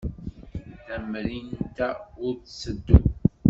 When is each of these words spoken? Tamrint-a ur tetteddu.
Tamrint-a 0.85 1.89
ur 2.25 2.33
tetteddu. 2.37 2.99